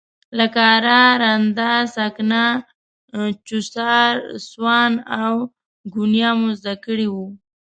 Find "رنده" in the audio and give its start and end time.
1.21-1.71